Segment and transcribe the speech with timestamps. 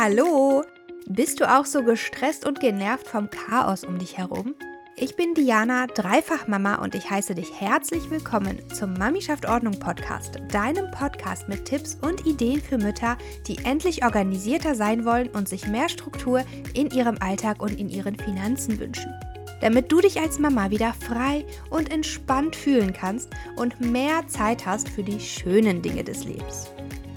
[0.00, 0.62] Hallo!
[1.08, 4.54] Bist du auch so gestresst und genervt vom Chaos um dich herum?
[4.94, 10.38] Ich bin Diana, Dreifachmama und ich heiße dich herzlich willkommen zum Mami schafft Ordnung Podcast,
[10.52, 15.66] deinem Podcast mit Tipps und Ideen für Mütter, die endlich organisierter sein wollen und sich
[15.66, 16.44] mehr Struktur
[16.74, 19.12] in ihrem Alltag und in ihren Finanzen wünschen.
[19.60, 24.88] Damit du dich als Mama wieder frei und entspannt fühlen kannst und mehr Zeit hast
[24.88, 26.70] für die schönen Dinge des Lebens.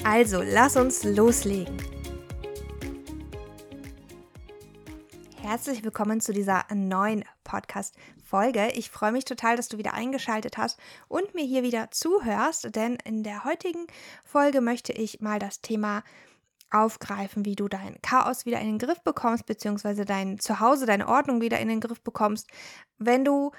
[0.04, 1.78] Also, lass uns loslegen.
[5.52, 8.70] Herzlich willkommen zu dieser neuen Podcast-Folge.
[8.76, 10.80] Ich freue mich total, dass du wieder eingeschaltet hast
[11.10, 13.86] und mir hier wieder zuhörst, denn in der heutigen
[14.24, 16.06] Folge möchte ich mal das Thema
[16.70, 21.42] aufgreifen, wie du dein Chaos wieder in den Griff bekommst, beziehungsweise dein Zuhause, deine Ordnung
[21.42, 22.48] wieder in den Griff bekommst,
[22.98, 23.52] wenn du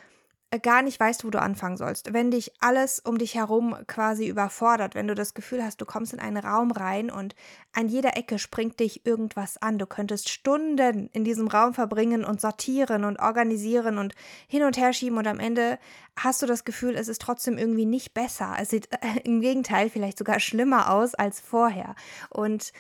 [0.58, 4.94] gar nicht weißt, wo du anfangen sollst, wenn dich alles um dich herum quasi überfordert,
[4.94, 7.34] wenn du das Gefühl hast, du kommst in einen Raum rein und
[7.72, 9.78] an jeder Ecke springt dich irgendwas an.
[9.78, 14.14] Du könntest Stunden in diesem Raum verbringen und sortieren und organisieren und
[14.46, 15.78] hin und her schieben und am Ende
[16.16, 18.56] hast du das Gefühl, es ist trotzdem irgendwie nicht besser.
[18.60, 21.94] Es sieht äh, im Gegenteil vielleicht sogar schlimmer aus als vorher.
[22.30, 22.72] Und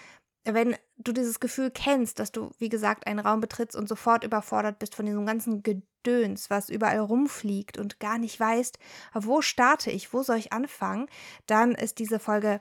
[0.44, 4.78] wenn du dieses Gefühl kennst, dass du, wie gesagt, einen Raum betrittst und sofort überfordert
[4.78, 8.78] bist von diesem ganzen Gedöns, was überall rumfliegt und gar nicht weißt,
[9.14, 11.06] wo starte ich, wo soll ich anfangen,
[11.46, 12.60] dann ist diese Folge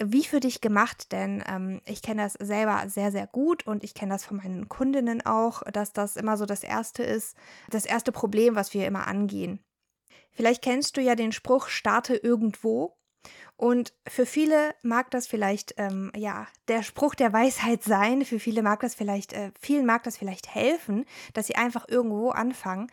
[0.00, 3.94] wie für dich gemacht, denn ähm, ich kenne das selber sehr, sehr gut und ich
[3.94, 7.36] kenne das von meinen Kundinnen auch, dass das immer so das erste ist,
[7.70, 9.60] das erste Problem, was wir immer angehen.
[10.32, 12.96] Vielleicht kennst du ja den Spruch, starte irgendwo.
[13.56, 18.24] Und für viele mag das vielleicht, ähm, ja, der Spruch der Weisheit sein.
[18.24, 22.30] Für viele mag das vielleicht, äh, vielen mag das vielleicht helfen, dass sie einfach irgendwo
[22.30, 22.90] anfangen.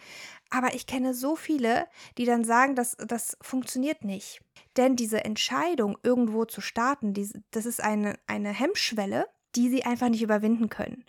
[0.50, 1.88] Aber ich kenne so viele,
[2.18, 4.42] die dann sagen, dass das funktioniert nicht.
[4.78, 10.10] Denn diese Entscheidung, irgendwo zu starten, die, das ist eine, eine Hemmschwelle, die sie einfach
[10.10, 11.06] nicht überwinden können.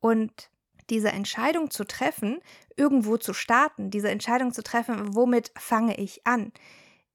[0.00, 0.50] Und
[0.90, 2.40] diese Entscheidung zu treffen,
[2.76, 6.52] irgendwo zu starten, diese Entscheidung zu treffen, womit fange ich an,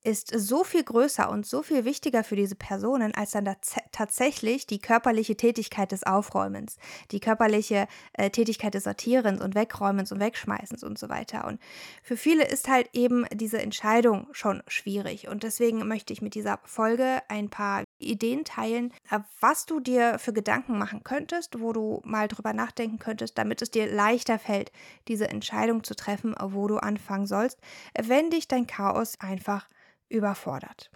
[0.07, 3.53] ist so viel größer und so viel wichtiger für diese Personen als dann
[3.91, 6.77] tatsächlich die körperliche Tätigkeit des Aufräumens,
[7.11, 11.45] die körperliche äh, Tätigkeit des Sortierens und Wegräumens und Wegschmeißens und so weiter.
[11.45, 11.59] Und
[12.01, 15.27] für viele ist halt eben diese Entscheidung schon schwierig.
[15.27, 20.19] Und deswegen möchte ich mit dieser Folge ein paar Ideen teilen, äh, was du dir
[20.19, 24.71] für Gedanken machen könntest, wo du mal drüber nachdenken könntest, damit es dir leichter fällt,
[25.09, 27.59] diese Entscheidung zu treffen, wo du anfangen sollst,
[28.01, 29.67] wenn dich dein Chaos einfach
[30.09, 30.91] überfordert.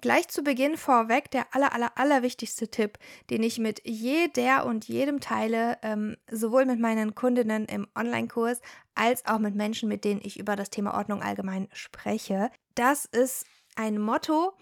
[0.00, 2.98] Gleich zu Beginn vorweg der aller, aller, aller wichtigste Tipp,
[3.30, 8.60] den ich mit jeder und jedem teile, ähm, sowohl mit meinen Kundinnen im Online-Kurs
[8.94, 12.50] als auch mit Menschen, mit denen ich über das Thema Ordnung allgemein spreche.
[12.76, 14.52] Das ist ein Motto,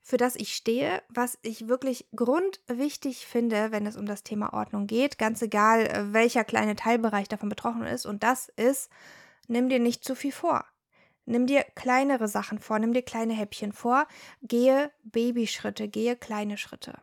[0.00, 4.86] für das ich stehe, was ich wirklich grundwichtig finde, wenn es um das Thema Ordnung
[4.86, 8.06] geht, ganz egal, äh, welcher kleine Teilbereich davon betroffen ist.
[8.06, 8.90] Und das ist,
[9.48, 10.64] nimm dir nicht zu viel vor.
[11.26, 14.06] Nimm dir kleinere Sachen vor, nimm dir kleine Häppchen vor,
[14.42, 17.00] gehe Babyschritte, gehe kleine Schritte.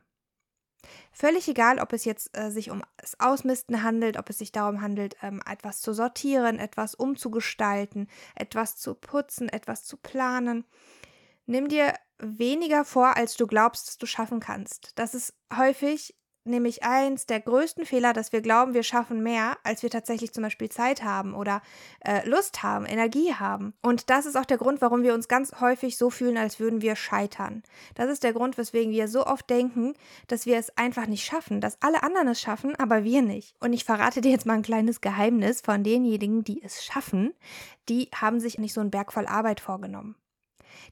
[1.12, 4.82] Völlig egal, ob es jetzt äh, sich um das Ausmisten handelt, ob es sich darum
[4.82, 10.66] handelt, ähm, etwas zu sortieren, etwas umzugestalten, etwas zu putzen, etwas zu planen.
[11.46, 14.98] Nimm dir weniger vor, als du glaubst, dass du schaffen kannst.
[14.98, 19.84] Das ist häufig nämlich eins der größten Fehler, dass wir glauben, wir schaffen mehr, als
[19.84, 21.62] wir tatsächlich zum Beispiel Zeit haben oder
[22.06, 23.74] äh, Lust haben, Energie haben.
[23.82, 26.82] Und das ist auch der Grund, warum wir uns ganz häufig so fühlen, als würden
[26.82, 27.64] wir scheitern.
[27.96, 29.94] Das ist der Grund, weswegen wir so oft denken,
[30.28, 33.56] dass wir es einfach nicht schaffen, dass alle anderen es schaffen, aber wir nicht.
[33.60, 37.34] Und ich verrate dir jetzt mal ein kleines Geheimnis von denjenigen, die es schaffen.
[37.90, 40.16] Die haben sich nicht so einen Berg voll Arbeit vorgenommen.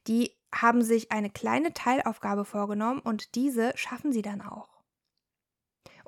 [0.07, 4.78] Die haben sich eine kleine Teilaufgabe vorgenommen und diese schaffen sie dann auch.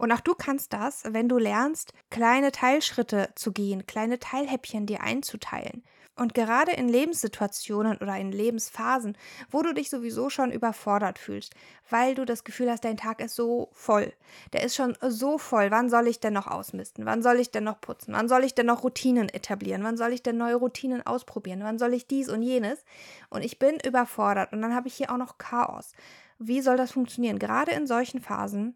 [0.01, 5.03] Und auch du kannst das, wenn du lernst, kleine Teilschritte zu gehen, kleine Teilhäppchen dir
[5.03, 5.83] einzuteilen.
[6.15, 9.15] Und gerade in Lebenssituationen oder in Lebensphasen,
[9.51, 11.53] wo du dich sowieso schon überfordert fühlst,
[11.91, 14.11] weil du das Gefühl hast, dein Tag ist so voll.
[14.53, 15.69] Der ist schon so voll.
[15.69, 17.05] Wann soll ich denn noch ausmisten?
[17.05, 18.15] Wann soll ich denn noch putzen?
[18.15, 19.83] Wann soll ich denn noch Routinen etablieren?
[19.83, 21.61] Wann soll ich denn neue Routinen ausprobieren?
[21.61, 22.83] Wann soll ich dies und jenes?
[23.29, 25.91] Und ich bin überfordert und dann habe ich hier auch noch Chaos.
[26.39, 27.37] Wie soll das funktionieren?
[27.37, 28.75] Gerade in solchen Phasen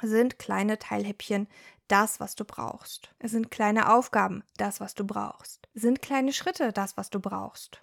[0.00, 1.48] sind kleine Teilhäppchen
[1.92, 3.14] das, was du brauchst.
[3.18, 5.68] Es sind kleine Aufgaben, das, was du brauchst.
[5.74, 7.82] Es sind kleine Schritte, das, was du brauchst.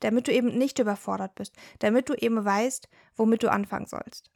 [0.00, 4.30] Damit du eben nicht überfordert bist, damit du eben weißt, womit du anfangen sollst.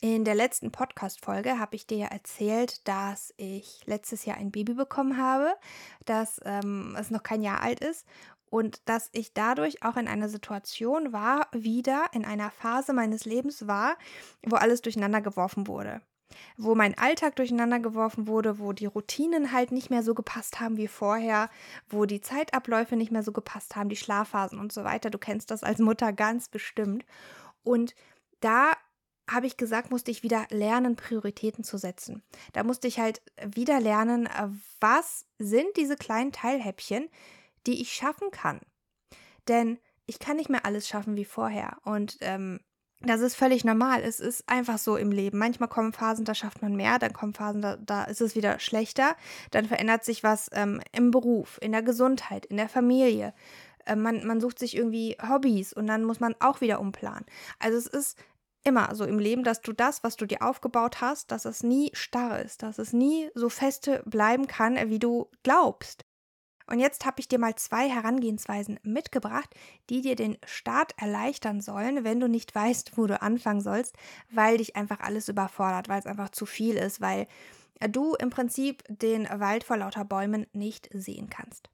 [0.00, 4.74] In der letzten Podcast-Folge habe ich dir ja erzählt, dass ich letztes Jahr ein Baby
[4.74, 5.54] bekommen habe,
[6.04, 8.06] dass ähm, es noch kein Jahr alt ist
[8.48, 13.66] und dass ich dadurch auch in einer Situation war, wieder in einer Phase meines Lebens
[13.66, 13.96] war,
[14.44, 16.00] wo alles durcheinander geworfen wurde
[16.56, 20.76] wo mein Alltag durcheinander geworfen wurde, wo die Routinen halt nicht mehr so gepasst haben
[20.76, 21.50] wie vorher,
[21.88, 25.10] wo die Zeitabläufe nicht mehr so gepasst haben, die Schlafphasen und so weiter.
[25.10, 27.04] Du kennst das als Mutter ganz bestimmt.
[27.62, 27.94] Und
[28.40, 28.72] da
[29.28, 32.22] habe ich gesagt, musste ich wieder lernen, Prioritäten zu setzen.
[32.52, 34.48] Da musste ich halt wieder lernen, äh,
[34.80, 37.08] was sind diese kleinen Teilhäppchen,
[37.66, 38.60] die ich schaffen kann.
[39.48, 41.78] Denn ich kann nicht mehr alles schaffen wie vorher.
[41.82, 42.60] Und ähm,
[43.00, 44.02] das ist völlig normal.
[44.02, 45.38] Es ist einfach so im Leben.
[45.38, 48.58] Manchmal kommen Phasen, da schafft man mehr, dann kommen Phasen, da, da ist es wieder
[48.58, 49.16] schlechter.
[49.50, 53.34] Dann verändert sich was ähm, im Beruf, in der Gesundheit, in der Familie.
[53.84, 57.26] Äh, man, man sucht sich irgendwie Hobbys und dann muss man auch wieder umplanen.
[57.58, 58.18] Also es ist
[58.64, 61.90] immer so im Leben, dass du das, was du dir aufgebaut hast, dass es nie
[61.92, 66.05] starr ist, dass es nie so feste bleiben kann, wie du glaubst.
[66.68, 69.54] Und jetzt habe ich dir mal zwei Herangehensweisen mitgebracht,
[69.88, 73.96] die dir den Start erleichtern sollen, wenn du nicht weißt, wo du anfangen sollst,
[74.30, 77.26] weil dich einfach alles überfordert, weil es einfach zu viel ist, weil
[77.88, 81.70] du im Prinzip den Wald vor lauter Bäumen nicht sehen kannst.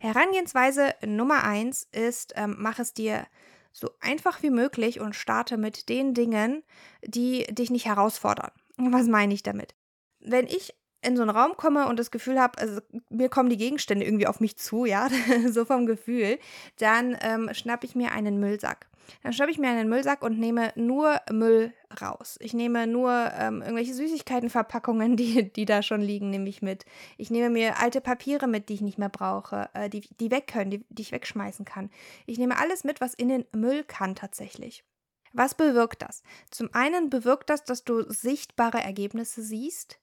[0.00, 3.26] Herangehensweise Nummer eins ist, ähm, mach es dir
[3.72, 6.62] so einfach wie möglich und starte mit den Dingen,
[7.04, 8.50] die dich nicht herausfordern.
[8.76, 9.74] Was meine ich damit?
[10.20, 10.74] Wenn ich
[11.04, 12.80] in so einen Raum komme und das Gefühl habe, also
[13.10, 15.08] mir kommen die Gegenstände irgendwie auf mich zu, ja,
[15.48, 16.38] so vom Gefühl,
[16.78, 18.88] dann ähm, schnappe ich mir einen Müllsack.
[19.22, 22.36] Dann schnappe ich mir einen Müllsack und nehme nur Müll raus.
[22.40, 26.84] Ich nehme nur ähm, irgendwelche Süßigkeitenverpackungen, die, die da schon liegen, nehme ich mit.
[27.16, 30.46] Ich nehme mir alte Papiere mit, die ich nicht mehr brauche, äh, die, die weg
[30.46, 31.90] können, die, die ich wegschmeißen kann.
[32.26, 34.84] Ich nehme alles mit, was in den Müll kann tatsächlich.
[35.32, 36.22] Was bewirkt das?
[36.50, 39.98] Zum einen bewirkt das, dass du sichtbare Ergebnisse siehst,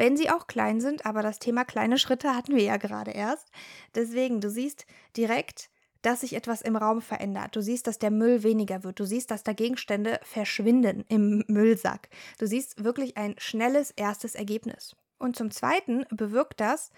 [0.00, 3.50] wenn sie auch klein sind, aber das Thema kleine Schritte hatten wir ja gerade erst.
[3.94, 5.68] Deswegen, du siehst direkt,
[6.00, 7.54] dass sich etwas im Raum verändert.
[7.54, 8.98] Du siehst, dass der Müll weniger wird.
[8.98, 12.08] Du siehst, dass da Gegenstände verschwinden im Müllsack.
[12.38, 14.96] Du siehst wirklich ein schnelles erstes Ergebnis.
[15.18, 16.92] Und zum Zweiten bewirkt das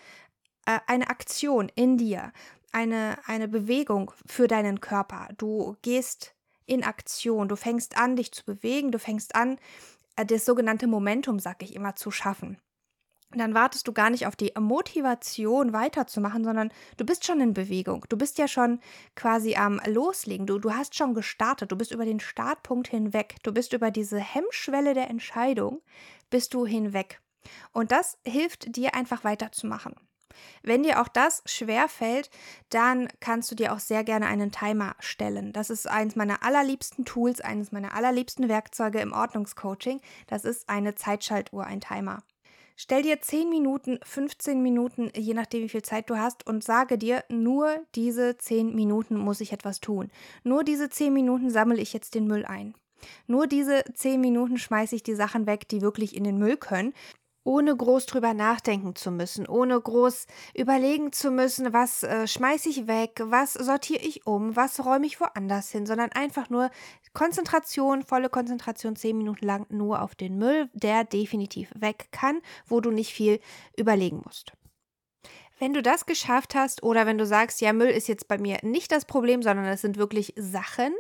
[0.66, 2.32] äh, eine Aktion in dir,
[2.70, 5.28] eine, eine Bewegung für deinen Körper.
[5.38, 9.58] Du gehst in Aktion, du fängst an, dich zu bewegen, du fängst an,
[10.14, 12.58] äh, das sogenannte Momentum, sag ich immer, zu schaffen
[13.38, 18.04] dann wartest du gar nicht auf die Motivation weiterzumachen, sondern du bist schon in Bewegung.
[18.08, 18.80] Du bist ja schon
[19.14, 20.46] quasi am Loslegen.
[20.46, 21.72] Du, du hast schon gestartet.
[21.72, 23.36] Du bist über den Startpunkt hinweg.
[23.42, 25.82] Du bist über diese Hemmschwelle der Entscheidung,
[26.30, 27.20] bist du hinweg.
[27.72, 29.94] Und das hilft dir einfach weiterzumachen.
[30.62, 32.30] Wenn dir auch das schwer fällt,
[32.70, 35.52] dann kannst du dir auch sehr gerne einen Timer stellen.
[35.52, 40.00] Das ist eines meiner allerliebsten Tools, eines meiner allerliebsten Werkzeuge im Ordnungscoaching.
[40.26, 42.22] Das ist eine Zeitschaltuhr, ein Timer.
[42.76, 46.98] Stell dir 10 Minuten, 15 Minuten, je nachdem, wie viel Zeit du hast, und sage
[46.98, 50.10] dir, nur diese 10 Minuten muss ich etwas tun.
[50.42, 52.74] Nur diese 10 Minuten sammle ich jetzt den Müll ein.
[53.26, 56.94] Nur diese 10 Minuten schmeiße ich die Sachen weg, die wirklich in den Müll können
[57.44, 62.86] ohne groß drüber nachdenken zu müssen, ohne groß überlegen zu müssen, was äh, schmeiße ich
[62.86, 66.70] weg, was sortiere ich um, was räume ich woanders hin, sondern einfach nur
[67.12, 72.80] Konzentration, volle Konzentration, zehn Minuten lang nur auf den Müll, der definitiv weg kann, wo
[72.80, 73.40] du nicht viel
[73.76, 74.52] überlegen musst.
[75.62, 78.58] Wenn du das geschafft hast oder wenn du sagst, ja, Müll ist jetzt bei mir
[78.62, 80.92] nicht das Problem, sondern es sind wirklich Sachen,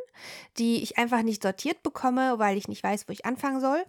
[0.56, 3.84] die ich einfach nicht sortiert bekomme, weil ich nicht weiß, wo ich anfangen soll,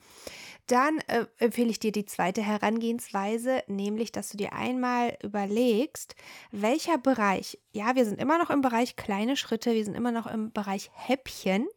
[0.68, 6.16] dann äh, empfehle ich dir die zweite Herangehensweise, nämlich, dass du dir einmal überlegst,
[6.52, 10.28] welcher Bereich, ja, wir sind immer noch im Bereich kleine Schritte, wir sind immer noch
[10.28, 11.68] im Bereich Häppchen,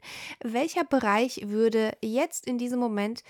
[0.42, 3.22] welcher Bereich würde jetzt in diesem Moment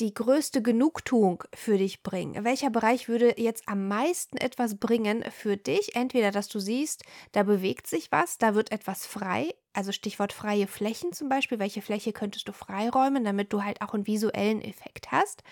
[0.00, 2.44] die größte Genugtuung für dich bringen?
[2.44, 5.96] Welcher Bereich würde jetzt am meisten etwas bringen für dich?
[5.96, 10.66] Entweder, dass du siehst, da bewegt sich was, da wird etwas frei, also Stichwort freie
[10.66, 11.60] Flächen zum Beispiel.
[11.60, 15.44] Welche Fläche könntest du freiräumen, damit du halt auch einen visuellen Effekt hast?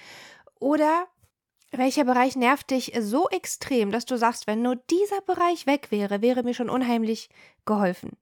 [0.59, 1.07] Oder
[1.71, 6.23] welcher Bereich nervt dich so extrem, dass du sagst, wenn nur dieser Bereich weg wäre,
[6.23, 7.29] wäre mir schon unheimlich
[7.67, 8.17] geholfen?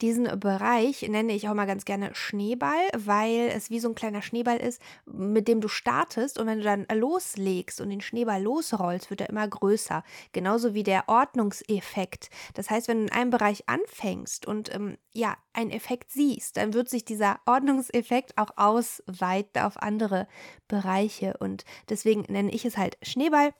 [0.00, 4.22] Diesen Bereich nenne ich auch mal ganz gerne Schneeball, weil es wie so ein kleiner
[4.22, 9.10] Schneeball ist, mit dem du startest und wenn du dann loslegst und den Schneeball losrollst,
[9.10, 10.02] wird er immer größer.
[10.32, 12.30] Genauso wie der Ordnungseffekt.
[12.54, 16.74] Das heißt, wenn du in einem Bereich anfängst und ähm, ja, einen Effekt siehst, dann
[16.74, 20.26] wird sich dieser Ordnungseffekt auch ausweiten auf andere
[20.68, 21.36] Bereiche.
[21.38, 23.52] Und deswegen nenne ich es halt Schneeball.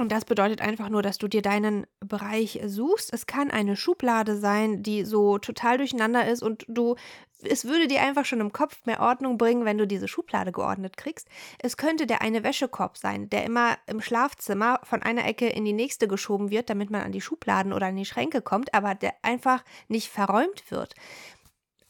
[0.00, 3.12] Und das bedeutet einfach nur, dass du dir deinen Bereich suchst.
[3.12, 6.96] Es kann eine Schublade sein, die so total durcheinander ist und du,
[7.42, 10.96] es würde dir einfach schon im Kopf mehr Ordnung bringen, wenn du diese Schublade geordnet
[10.96, 11.28] kriegst.
[11.58, 15.74] Es könnte der eine Wäschekorb sein, der immer im Schlafzimmer von einer Ecke in die
[15.74, 19.12] nächste geschoben wird, damit man an die Schubladen oder an die Schränke kommt, aber der
[19.20, 20.94] einfach nicht verräumt wird.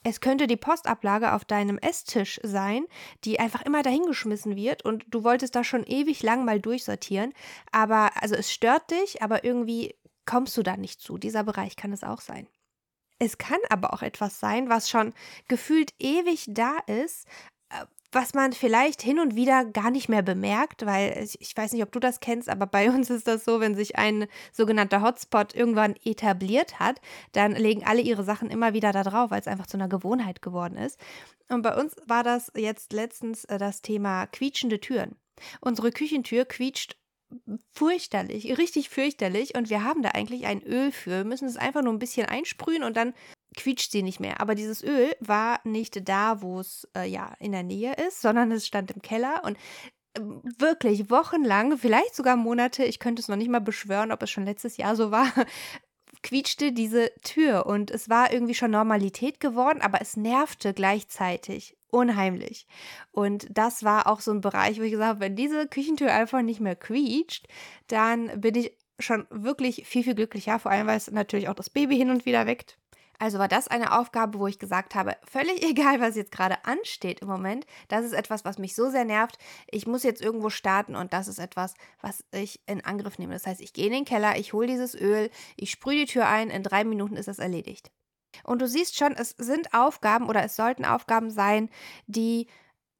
[0.02, 2.87] Es könnte die Postablage auf deinem Esstisch sein,
[3.25, 7.35] die einfach immer dahingeschmissen wird und du wolltest da schon ewig lang mal durchsortieren.
[7.71, 11.19] Aber, also es stört dich, aber irgendwie kommst du da nicht zu.
[11.19, 12.49] Dieser Bereich kann es auch sein.
[13.23, 15.12] Es kann aber auch etwas sein, was schon
[15.47, 17.26] gefühlt ewig da ist,
[18.12, 21.92] was man vielleicht hin und wieder gar nicht mehr bemerkt, weil ich weiß nicht, ob
[21.92, 25.94] du das kennst, aber bei uns ist das so, wenn sich ein sogenannter Hotspot irgendwann
[26.04, 27.00] etabliert hat,
[27.32, 30.42] dann legen alle ihre Sachen immer wieder da drauf, weil es einfach zu einer Gewohnheit
[30.42, 30.98] geworden ist.
[31.48, 35.16] Und bei uns war das jetzt letztens äh, das Thema quietschende Türen.
[35.60, 36.96] Unsere Küchentür quietscht
[37.72, 39.56] fürchterlich, richtig fürchterlich.
[39.56, 42.26] Und wir haben da eigentlich ein Öl für, wir müssen es einfach nur ein bisschen
[42.26, 43.14] einsprühen und dann
[43.56, 44.40] quietscht sie nicht mehr.
[44.40, 48.52] Aber dieses Öl war nicht da, wo es äh, ja in der Nähe ist, sondern
[48.52, 49.56] es stand im Keller und
[50.14, 50.20] äh,
[50.58, 54.44] wirklich wochenlang, vielleicht sogar Monate, ich könnte es noch nicht mal beschwören, ob es schon
[54.44, 55.32] letztes Jahr so war,
[56.22, 57.66] quietschte diese Tür.
[57.66, 62.66] Und es war irgendwie schon Normalität geworden, aber es nervte gleichzeitig unheimlich.
[63.12, 66.42] Und das war auch so ein Bereich, wo ich gesagt habe, wenn diese Küchentür einfach
[66.42, 67.47] nicht mehr quietscht,
[67.88, 71.70] dann bin ich schon wirklich viel, viel glücklicher, vor allem weil es natürlich auch das
[71.70, 72.78] Baby hin und wieder weckt.
[73.20, 77.20] Also war das eine Aufgabe, wo ich gesagt habe, völlig egal, was jetzt gerade ansteht
[77.20, 79.37] im Moment, das ist etwas, was mich so sehr nervt.
[79.70, 83.35] Ich muss jetzt irgendwo starten und das ist etwas, was ich in Angriff nehme.
[83.35, 86.28] Das heißt, ich gehe in den Keller, ich hole dieses Öl, ich sprühe die Tür
[86.28, 87.90] ein, in drei Minuten ist das erledigt.
[88.44, 91.70] Und du siehst schon, es sind Aufgaben oder es sollten Aufgaben sein,
[92.06, 92.46] die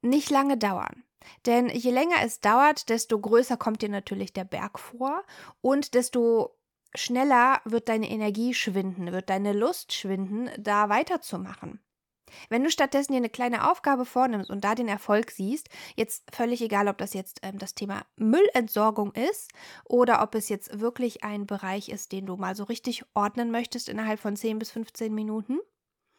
[0.01, 1.03] nicht lange dauern.
[1.45, 5.23] Denn je länger es dauert, desto größer kommt dir natürlich der Berg vor
[5.61, 6.57] und desto
[6.95, 11.79] schneller wird deine Energie schwinden, wird deine Lust schwinden, da weiterzumachen.
[12.49, 16.61] Wenn du stattdessen dir eine kleine Aufgabe vornimmst und da den Erfolg siehst, jetzt völlig
[16.61, 19.51] egal, ob das jetzt ähm, das Thema Müllentsorgung ist
[19.85, 23.89] oder ob es jetzt wirklich ein Bereich ist, den du mal so richtig ordnen möchtest
[23.89, 25.59] innerhalb von 10 bis 15 Minuten,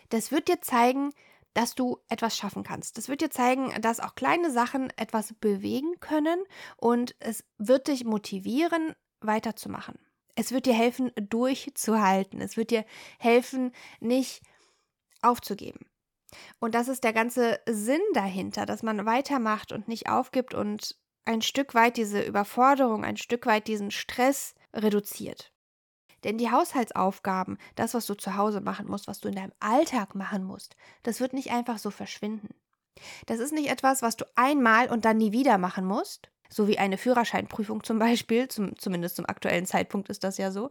[0.09, 1.13] das wird dir zeigen,
[1.55, 2.97] dass du etwas schaffen kannst.
[2.97, 6.43] Das wird dir zeigen, dass auch kleine Sachen etwas bewegen können
[6.77, 9.99] und es wird dich motivieren, weiterzumachen.
[10.35, 12.41] Es wird dir helfen, durchzuhalten.
[12.41, 12.85] Es wird dir
[13.19, 14.43] helfen, nicht
[15.21, 15.81] aufzugeben.
[16.61, 21.43] Und das ist der ganze Sinn dahinter, dass man weitermacht und nicht aufgibt und ein
[21.43, 25.53] Stück weit diese Überforderung, ein Stück weit diesen Stress reduziert.
[26.25, 30.15] Denn die Haushaltsaufgaben, das, was du zu Hause machen musst, was du in deinem Alltag
[30.15, 32.55] machen musst, das wird nicht einfach so verschwinden.
[33.27, 36.79] Das ist nicht etwas, was du einmal und dann nie wieder machen musst, so wie
[36.79, 40.71] eine Führerscheinprüfung zum Beispiel, zum, zumindest zum aktuellen Zeitpunkt ist das ja so,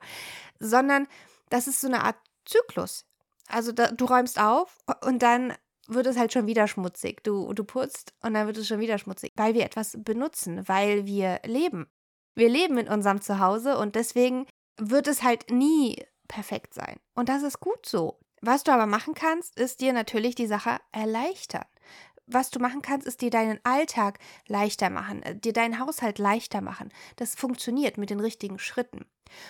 [0.59, 1.07] sondern
[1.49, 3.05] das ist so eine Art Zyklus.
[3.51, 5.53] Also da, du räumst auf und dann
[5.87, 7.23] wird es halt schon wieder schmutzig.
[7.23, 11.05] Du, du putzt und dann wird es schon wieder schmutzig, weil wir etwas benutzen, weil
[11.05, 11.87] wir leben.
[12.35, 14.45] Wir leben in unserem Zuhause und deswegen
[14.77, 16.97] wird es halt nie perfekt sein.
[17.13, 18.19] Und das ist gut so.
[18.41, 21.65] Was du aber machen kannst, ist dir natürlich die Sache erleichtern
[22.33, 26.61] was du machen kannst, ist dir deinen Alltag leichter machen, äh, dir deinen Haushalt leichter
[26.61, 26.91] machen.
[27.15, 29.05] Das funktioniert mit den richtigen Schritten.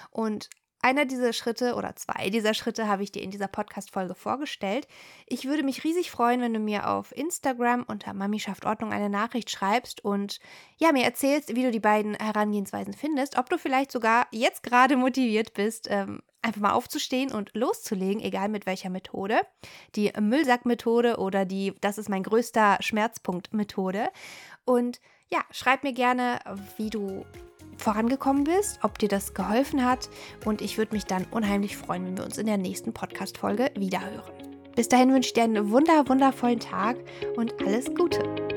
[0.09, 0.49] Und
[0.81, 4.87] einer dieser Schritte oder zwei dieser Schritte habe ich dir in dieser Podcast-Folge vorgestellt.
[5.27, 9.09] Ich würde mich riesig freuen, wenn du mir auf Instagram unter Mami schafft Ordnung eine
[9.09, 10.39] Nachricht schreibst und
[10.77, 14.97] ja, mir erzählst, wie du die beiden Herangehensweisen findest, ob du vielleicht sogar jetzt gerade
[14.97, 19.41] motiviert bist, ähm, einfach mal aufzustehen und loszulegen, egal mit welcher Methode.
[19.95, 24.09] Die Müllsackmethode oder die Das ist mein größter Schmerzpunkt Methode.
[24.65, 26.39] Und ja, schreib mir gerne,
[26.77, 27.25] wie du
[27.81, 30.09] vorangekommen bist, ob dir das geholfen hat
[30.45, 34.33] und ich würde mich dann unheimlich freuen, wenn wir uns in der nächsten Podcast-Folge wiederhören.
[34.75, 36.97] Bis dahin wünsche ich dir einen wunder, wundervollen Tag
[37.35, 38.50] und alles Gute.